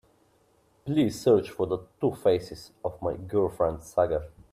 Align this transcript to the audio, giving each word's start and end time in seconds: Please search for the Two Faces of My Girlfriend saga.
Please 0.83 1.21
search 1.21 1.51
for 1.51 1.67
the 1.67 1.77
Two 1.99 2.15
Faces 2.15 2.71
of 2.83 2.99
My 3.03 3.13
Girlfriend 3.17 3.83
saga. 3.83 4.31